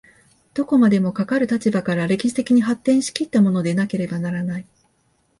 [0.55, 4.65] どこまでもかかる立場から歴史的に発展し来ったものでなければならない。